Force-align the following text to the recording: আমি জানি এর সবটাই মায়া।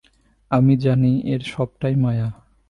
আমি 0.51 0.73
জানি 0.77 1.11
এর 1.25 1.41
সবটাই 1.45 1.95
মায়া। 1.95 2.27